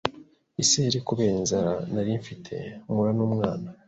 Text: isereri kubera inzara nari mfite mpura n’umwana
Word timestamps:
isereri 0.63 0.99
kubera 1.07 1.35
inzara 1.41 1.73
nari 1.93 2.11
mfite 2.21 2.53
mpura 2.85 3.11
n’umwana 3.17 3.67